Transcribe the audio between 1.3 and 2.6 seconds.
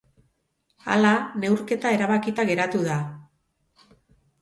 neurketa erabakita